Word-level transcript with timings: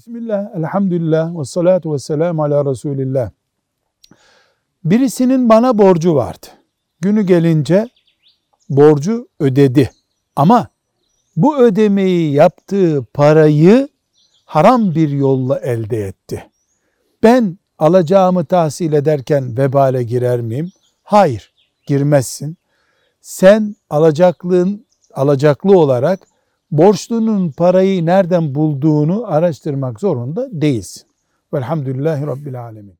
Bismillah, 0.00 0.56
elhamdülillah 0.56 1.38
ve 1.38 1.44
salatu 1.44 1.92
ve 1.94 1.98
selamu 1.98 2.42
ala 2.42 2.70
Resulillah. 2.70 3.30
Birisinin 4.84 5.48
bana 5.48 5.78
borcu 5.78 6.14
vardı. 6.14 6.46
Günü 7.00 7.22
gelince 7.22 7.88
borcu 8.68 9.28
ödedi. 9.40 9.90
Ama 10.36 10.68
bu 11.36 11.58
ödemeyi 11.58 12.32
yaptığı 12.32 13.06
parayı 13.14 13.88
haram 14.44 14.94
bir 14.94 15.08
yolla 15.08 15.58
elde 15.58 16.06
etti. 16.06 16.50
Ben 17.22 17.58
alacağımı 17.78 18.44
tahsil 18.44 18.92
ederken 18.92 19.56
vebale 19.58 20.02
girer 20.02 20.40
miyim? 20.40 20.72
Hayır, 21.02 21.52
girmezsin. 21.86 22.56
Sen 23.20 23.76
alacaklığın 23.90 24.86
alacaklı 25.14 25.78
olarak 25.78 26.20
borçlunun 26.70 27.50
parayı 27.50 28.06
nereden 28.06 28.54
bulduğunu 28.54 29.26
araştırmak 29.26 30.00
zorunda 30.00 30.48
değilsin. 30.52 31.02
Velhamdülillahi 31.54 32.26
Rabbil 32.26 32.62
Alemin. 32.62 32.99